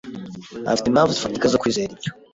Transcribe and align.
Afite 0.71 0.87
impamvu 0.87 1.11
zifatika 1.15 1.47
zo 1.51 1.59
kwizera 1.61 1.91
ibyo. 1.95 2.11